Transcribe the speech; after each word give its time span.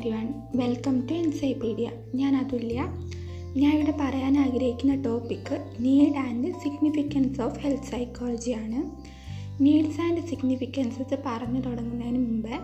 Every 0.00 0.10
one 0.10 0.34
welcome 0.56 1.06
to 1.06 1.12
എൻസൈപീഡിയ 1.12 1.90
ഞാൻ 2.14 2.36
അതുല്യ. 2.36 2.80
ഞാൻ 3.56 3.74
ഇവിടെ 3.74 3.94
പറയാൻ 4.00 4.38
ആഗ്രഹിക്കുന്ന 4.38 5.02
topic 5.02 5.66
need 5.80 6.16
and 6.16 6.52
significance 6.52 7.40
of 7.40 7.58
health 7.58 7.84
സൈക്കോളജിയാണ് 7.84 8.82
needs 9.62 10.00
and 10.00 10.20
significances 10.20 11.18
പറഞ്ഞു 11.26 11.60
തുടങ്ങുന്നതിന് 11.60 12.18
മുമ്പ് 12.18 12.54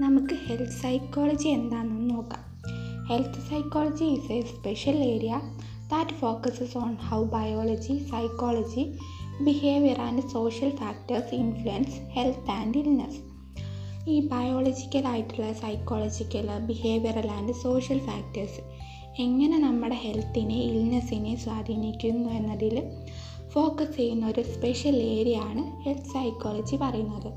നമുക്ക് 0.00 0.34
ഹെൽത്ത് 0.34 0.72
സൈക്കോളജി 0.72 1.48
എന്താണെന്ന് 1.48 2.14
നോക്കാം. 2.14 2.42
Health 3.08 3.50
psychology 3.50 4.04
is 4.04 4.32
a 4.32 4.40
special 4.40 4.96
area 4.96 5.40
that 5.88 6.10
focuses 6.10 6.78
on 6.78 6.94
how 6.94 7.24
biology 7.24 7.98
psychology 7.98 8.98
behaviour 9.42 10.00
and 10.00 10.22
social 10.28 10.76
factors 10.76 11.34
influence 11.34 11.96
health 12.10 12.50
and 12.50 12.78
illness 12.78 13.23
ഈ 14.08 14.20
biological 14.20 15.06
ആയിട്ടുള്ള 15.06 15.52
psychological 15.52 16.48
behavioural 16.58 17.30
and 17.30 17.52
social 17.52 17.98
factors 17.98 18.60
എങ്ങനെ 19.22 19.58
നമ്മുടെ 19.58 19.94
ഹെൽത്തിനെ 19.94 20.54
ഇൽനെസ്സിനെ 20.54 21.36
സ്വാധീനിക്കുന്നു 21.36 22.30
എന്നതിൽ 22.30 22.82
ഫോക്കസ് 23.50 23.96
ചെയ്യുന്ന 23.96 24.26
ഒരു 24.26 24.42
സ്പെഷ്യൽ 24.42 24.96
ഏരിയ 24.96 25.36
ആണ് 25.36 25.82
ഹെൽത്ത് 25.82 26.04
സൈക്കോളജി 26.04 26.76
പറയുന്നത്. 26.76 27.30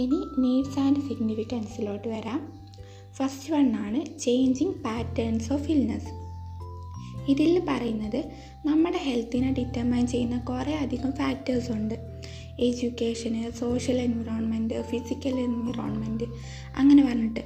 ഇനി 0.00 0.20
നീഡ്സ് 0.38 0.78
ആൻഡ് 0.78 1.00
സിഗ്നിഫിക്കൻസിലോട്ട് 1.00 2.08
വരാം. 2.08 2.52
ഫസ്റ്റ് 3.12 3.54
വൺ 3.54 3.76
ആണ് 3.76 4.18
ചേഞ്ചിങ് 4.18 4.74
പാറ്റേൺസ് 4.74 5.52
ഓഫ് 5.52 5.70
ഇൽനെസ് 5.70 6.22
ഇതിൽ 7.30 7.62
പറയുന്നത് 7.68 8.32
നമ്മുടെ 8.66 8.96
ഹെൽത്തിനെ 8.96 9.52
ഡിറ്റർമൈൻ 9.52 10.06
ചെയ്യുന്ന 10.06 10.38
കുറേ 10.38 10.72
അധികം 10.74 11.12
ഫാക്ടേഴ്സ് 11.12 11.72
ഉണ്ട്. 11.72 11.94
എഡ്യൂക്കേഷന് 12.60 13.50
സോഷ്യൽ 13.50 13.96
എൻവിറോൺമെന്റ് 13.96 14.82
ഫിസിക്കൽ 14.82 15.40
എൻവിറോൺമെന്റ് 15.40 16.24
അങ്ങനെ 16.76 17.06
പറഞ്ഞിട്ട്. 17.06 17.40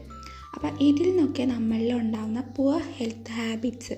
അപ്പോൾ 0.55 0.70
ഇതിൽ 0.81 1.08
നിന്നൊക്കെ 1.08 1.42
നമ്മളിൽ 1.42 1.92
ഉണ്ടാകുന്ന 1.92 2.44
പുവർ 2.56 2.83
ഹെൽത്ത് 2.97 3.31
ഹാബിറ്റ്സ് 3.31 3.92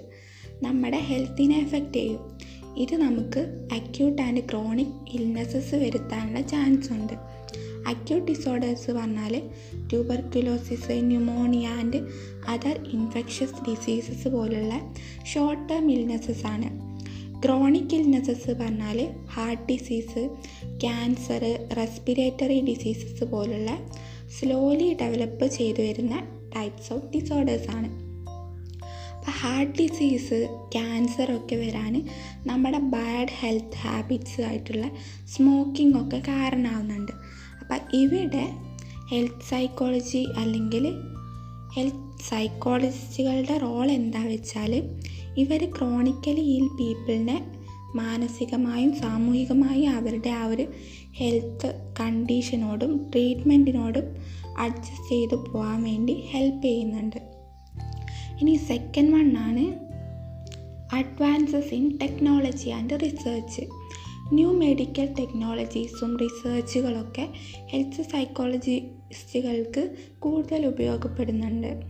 നമ്മുടെ 0.62 0.96
ഹെൽത്തിനെ 0.96 1.58
എഫക്റ്റ് 1.58 1.92
ചെയ്യും. 1.92 2.38
ഇത് 2.77 2.96
നമുക്ക് 2.96 3.68
അക്യൂട്ട് 3.72 4.22
ആൻഡ് 4.22 4.41
ക്രോണിക് 4.41 5.10
ഇൽനെസ്സസ് 5.12 5.74
വരുത്താനുള്ള 5.74 6.41
ചാൻസ് 6.41 6.92
ഉണ്ട്. 6.92 7.12
അക്യൂട്ട് 7.88 8.33
ഡിസോർഡേഴ്സ് 8.33 8.90
പറഞ്ഞാൽ 8.90 9.42
tuberculosis 9.77 10.92
pneumonia 10.92 11.66
and 11.66 11.96
other 12.48 12.80
infectious 12.92 13.70
diseases 13.70 14.28
പോലുള്ള 14.28 14.94
ഷോർട്ട് 15.34 15.68
ടേം 15.68 15.92
ഇൽനെസ്സസ് 15.92 16.46
ആണ്. 16.46 16.88
ക്രോണിക് 17.44 17.94
ഇൽനെസ്സസ് 17.94 18.53
പറഞ്ഞാൽ 18.61 18.98
heart 19.31 19.67
disease 19.72 20.22
cancer 20.81 21.42
respiratory 21.77 22.61
diseases 22.61 23.25
പോലുള്ള 23.25 23.70
സ്ലോലി 24.28 24.95
ഡെവലപ്പ് 25.00 25.47
ചെയ്തു 25.48 25.83
വരുന്ന 25.83 26.14
ടൈപ്സ് 26.56 26.92
ഓഫ് 26.92 27.08
ഡിസോർഡേഴ്സാണ് 27.17 27.89
അപ്പോൾ 29.17 29.34
ഹാർട്ട് 29.41 29.77
ഡിസീസ് 29.83 30.39
ക്യാൻസർ 30.75 31.36
ഒക്കെ 31.36 31.56
വരാൻ 31.56 31.95
നമ്മുടെ 32.47 32.78
ബാഡ് 32.78 33.34
ഹെൽത്ത് 33.41 33.77
ഹാബിറ്റ്സ് 33.77 34.41
ആയിട്ടുള്ള 34.41 34.86
സ്മോക്കിംഗ് 35.27 35.98
ഒക്കെ 36.00 36.23
കാരണമാവുന്നുണ്ട് 36.28 37.12
അപ്പം 37.61 37.80
ഇവിടെ 37.95 38.45
ഹെൽത്ത് 39.11 39.48
സൈക്കോളജി 39.50 40.25
അല്ലെങ്കിൽ 40.39 40.84
ഹെൽത്ത് 41.78 42.24
സൈക്കോളജിസ്റ്റുകളുടെ 42.30 43.58
റോൾ 43.58 43.90
എന്താ 43.90 44.24
വെച്ചാൽ 44.24 44.72
ഇവർ 45.36 45.72
ക്രോണിക്കലി 45.78 46.40
ഇൽ 46.40 46.68
പീപ്പിളിനെ 46.80 47.36
മാനസികമായും 47.94 48.96
സാമൂഹികമായും 48.96 49.90
അവരുടെ 49.90 50.28
ആ 50.28 50.46
ഒരു 50.46 50.66
ഹെൽത്ത് 51.16 51.94
കണ്ടീഷനോടും 52.00 53.10
ട്രീറ്റ്മെന്റിനോടും 53.10 54.04
അഡ്ജസ്റ്റ് 54.58 55.08
ചെയ്ത് 55.08 55.34
പോകാൻ 55.34 55.82
വേണ്ടി 55.82 56.24
ഹെൽപ്പ് 56.30 56.62
ചെയ്യുന്നുണ്ട്. 56.62 57.16
ഇനി 58.40 58.56
second 58.56 59.14
വണ്ണാണ് 59.14 59.64
advances 60.94 61.74
in 61.74 61.98
technology 62.02 62.68
and 62.68 62.90
research. 62.90 63.62
New 64.33 64.52
medical 64.52 65.14
ടെക്നോളജീസും 65.18 66.18
റിസർച്ചുകളൊക്കെ 66.18 67.28
ഹെൽത്ത് 67.66 68.02
സൈക്കോളജിസ്റ്റുകൾക്ക് 68.02 69.96
കൂടുതൽ 70.18 70.66
ഉപയോഗപ്പെടുന്നുണ്ട്. 70.66 71.80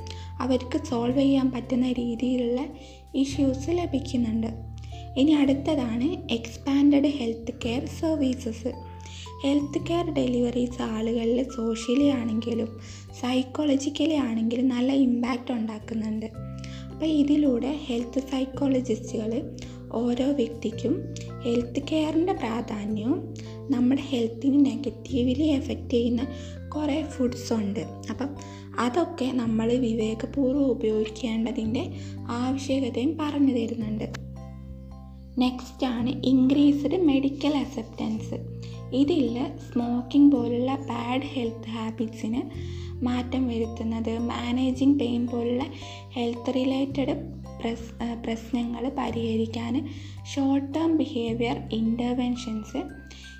അവർക്ക് 0.40 0.84
സോൾവ് 0.84 1.18
ചെയ്യാൻ 1.18 1.50
പറ്റുന്ന 1.50 1.92
രീതിയിലുള്ള 1.92 2.66
ഇഷ്യൂസ് 3.14 3.70
ലഭിക്കുന്നുണ്ട്. 3.70 4.46
ഇനി 5.20 5.32
അടുത്തതാണ് 5.32 6.32
expanded 6.32 7.06
health 7.06 7.52
care 7.64 7.86
services 7.86 8.72
health 9.44 9.86
care 9.86 10.10
deliveries 10.10 10.82
ആളുകളിൽ 10.82 11.50
സോഷ്യലി 11.56 12.08
ആണെങ്കിലും 12.08 12.80
സൈക്കോളജിക്കലി 13.20 14.14
ആണെങ്കിലും 14.14 14.68
നല്ല 14.68 14.92
ഇമ്പാക്റ്റ് 14.92 15.52
ഉണ്ടാക്കുന്നുണ്ട്. 15.52 16.26
അപ്പോൾ 16.92 17.06
ഇതിലൂടെ 17.06 17.80
ഹെൽത്ത് 17.86 18.20
സൈക്കോളജിസ്റ്റുകൾ 18.20 19.56
ഓരോ 19.92 20.32
വ്യക്തിക്കും 20.32 21.14
ഹെൽത്ത് 21.44 21.82
കെയറിന്റെ 21.92 22.32
പ്രാധാന്യവും 22.32 23.34
നമ്മുടെ 23.70 24.00
ഹെൽത്തിനെ 24.00 24.56
നെഗറ്റീവ്ലി 24.56 25.42
എഫക്റ്റ് 25.42 25.90
ചെയ്യുന്ന 25.90 26.26
കുറേ 26.68 27.02
ഫുഡ്സ് 27.02 27.52
ഉണ്ട്. 27.52 27.80
അപ്പം 27.80 28.28
അതൊക്കെ 28.78 29.24
നമ്മൾ 29.34 29.72
വിവേകപൂർവം 29.72 30.66
ഉപയോഗിക്കേണ്ടതിന്റെ 30.66 31.92
ആവശ്യകതയും 32.28 33.18
പറഞ്ഞു 33.20 33.52
തരുന്നുണ്ട്. 33.52 34.04
നെക്സ്റ്റ് 35.38 35.86
ആണ് 35.86 36.10
ഇൻക്രീസ്ഡ് 36.10 37.02
മെഡിക്കൽ 37.02 37.56
അക്സെപ്റ്റൻസ് 37.56 38.34
ഇതിൽ 38.92 39.46
സ്മോക്കിംഗ് 39.72 40.32
പോലുള്ള 40.32 40.74
ബാഡ് 40.74 41.22
ഹെൽത്ത് 41.22 41.68
ഹാബിറ്റ്സിന് 41.68 42.42
മാറ്റം 43.04 43.48
വരുത്തുന്നത് 43.48 44.18
മാനേജിങ് 44.18 44.98
പെയിൻ 44.98 45.26
പോലുള്ള 45.26 45.64
ഹെൽത്ത് 46.12 46.54
റിലേറ്റഡ് 46.54 47.38
പ്രസ് 47.60 47.90
പ്രശ്നങ്ങൾ 48.24 48.92
പരിഹരിക്കാൻ 48.98 49.88
short 50.34 50.74
term 50.74 50.96
behaviour 50.96 51.68
interventions 51.72 52.82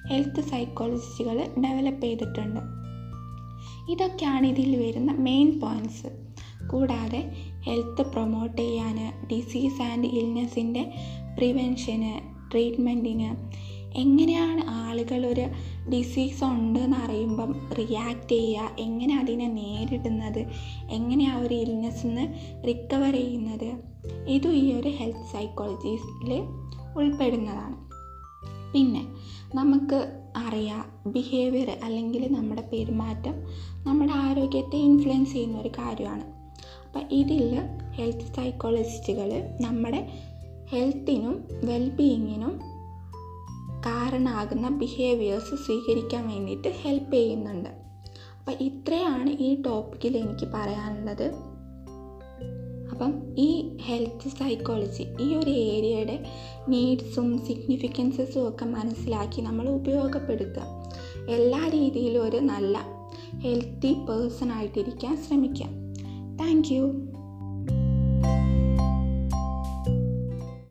health 0.09 0.41
സൈക്കോളജിസ്റ്റുകൾ 0.41 1.37
develop 1.65 2.03
ചെയ്തിട്ടുണ്ട്. 2.03 2.61
ഇതൊക്കെയാണ് 3.91 4.47
ഇതിൽ 4.47 4.77
വരുന്ന 4.77 5.13
മെയിൻ 5.13 5.61
പോയിന്റ്സ് 5.61 6.07
കൂടാതെ 6.71 7.21
ഹെൽത്ത് 7.61 8.03
പ്രൊമോട്ട് 8.03 8.63
ചെയ്യാൻ 8.63 8.97
ഡിസീസ് 9.27 9.83
ആൻഡ് 9.83 10.07
ഇൽനെസ്സിന്റെ 10.07 10.83
പ്രിവെൻഷന് 11.35 12.13
ട്രീറ്റ്മെന്റിന് 12.51 13.31
എങ്ങനെയാണ് 13.97 14.63
ആളുകൾ 14.67 15.27
ഒരു 15.27 15.47
ഡിസീസ് 15.91 16.45
ഉണ്ട് 16.45 16.79
എന്ന് 16.79 16.97
അറിയുമ്പം 16.97 17.71
റിയാക്ട് 17.79 18.29
ചെയ്യുക? 18.29 18.77
എങ്ങനെ 18.79 19.19
അതിനെ 19.19 19.49
നേരിടുന്നത്? 19.49 20.47
എങ്ങനെ 20.91 21.29
ആ 21.29 21.39
ഒരു 21.39 21.55
ഇൽനെസ്സിൽ 21.55 22.09
നിന്ന് 22.09 22.35
റിക്കവർ 22.67 23.13
ചെയ്യുന്നത്? 23.13 23.73
ഇതും 24.29 24.55
ഈ 24.55 24.73
ഒരു 24.73 24.89
ഹെൽത്ത് 24.89 25.33
സൈക്കോളജിയിൽ 25.33 26.43
ഉൾപ്പെടുന്നതാണ്. 26.97 27.89
പിന്നെ 28.73 29.07
നമുക്ക് 29.55 30.21
അറിയാം 30.37 31.13
ബിഹേവിയർ 31.13 31.79
അല്ലെങ്കിൽ 31.85 32.33
നമ്മുടെ 32.33 32.63
പെരുമാറ്റം 32.73 33.35
നമ്മുടെ 33.85 34.13
ആരോഗ്യത്തെ 34.13 34.77
ഇൻഫ്ലുവൻസ് 34.77 35.33
ചെയ്യുന്ന 35.33 35.59
ഒരു 35.59 35.69
കാര്യമാണ്. 35.69 36.25
അപ്പം 36.87 37.03
ഇതിൽ 37.13 37.59
ഹെൽത്ത് 37.95 38.35
സൈക്കോളജിസ്റ്റുകൾ 38.35 39.49
നമ്മുടെ 39.61 40.09
ഹെൽത്തിനും 40.71 41.45
വെൽബീയിങ്ങിനും 41.65 42.78
കാരണമാകുന്ന 43.89 44.69
ബിഹേവിയേഴ്സ് 44.69 45.55
സ്വീകരിക്കാൻ 45.55 46.29
വേണ്ടിയിട്ട് 46.29 46.69
ഹെൽപ്പ് 46.83 47.13
ചെയ്യുന്നുണ്ട്. 47.13 47.69
അപ്പം 48.39 48.53
ഇത്രയാണ് 48.53 49.31
ഈ 49.31 49.63
ടോപ്പിക്കിൽ 49.63 50.17
എനിക്ക് 50.17 50.47
പറയാനുള്ളത്. 50.55 51.33
അപ്പം 52.91 53.15
ഈ 53.39 53.77
ഹെൽത്ത് 53.83 54.29
സൈക്കോളജി 54.29 55.07
ഈ 55.21 55.35
ഒരു 55.35 55.51
ഏരിയയുടെ 55.51 56.27
നീഡ്സും 56.69 57.47
സിഗ്നിഫിക്കൻസസും 57.47 58.49
ഒക്കെ 58.49 58.65
മനസ്സിലാക്കി 58.65 59.41
നമ്മൾ 59.41 59.69
ഉപയോഗപ്പെടുത്തുക. 59.69 60.63
എല്ലാ 61.29 61.69
രീതിയിലും 61.69 62.25
ഒരു 62.25 62.37
നല്ല 62.37 62.79
ഹെൽത്തി 63.39 63.93
പേഴ്സൺ 63.93 64.53
ആയിട്ടിരിക്കാൻ 64.53 65.25
ശ്രമിക്കുക. 65.29 65.67
താങ്ക് 66.41 67.08